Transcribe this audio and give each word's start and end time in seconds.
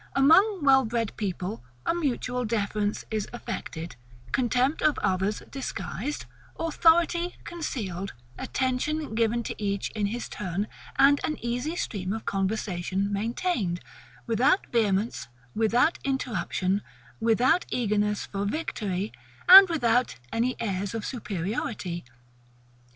Among 0.15 0.61
well 0.65 0.83
bred 0.83 1.15
people, 1.15 1.63
a 1.85 1.93
mutual 1.93 2.43
deference 2.43 3.05
is 3.11 3.27
affected; 3.31 3.95
contempt 4.31 4.81
of 4.81 4.97
others 4.97 5.43
disguised; 5.51 6.25
authority 6.59 7.35
concealed; 7.43 8.11
attention 8.35 9.13
given 9.13 9.43
to 9.43 9.53
each 9.63 9.91
in 9.91 10.07
his 10.07 10.27
turn; 10.27 10.65
and 10.97 11.21
an 11.23 11.37
easy 11.45 11.75
stream 11.75 12.13
of 12.13 12.25
conversation 12.25 13.13
maintained, 13.13 13.79
without 14.25 14.65
vehemence, 14.71 15.27
without 15.53 15.99
interruption, 16.03 16.81
without 17.19 17.67
eagerness 17.69 18.25
for 18.25 18.45
victory, 18.45 19.11
and 19.47 19.69
without 19.69 20.15
any 20.33 20.55
airs 20.59 20.95
of 20.95 21.05
superiority. 21.05 22.03